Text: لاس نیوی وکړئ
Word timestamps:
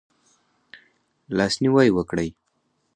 لاس 1.37 1.53
نیوی 1.63 1.89
وکړئ 1.93 2.29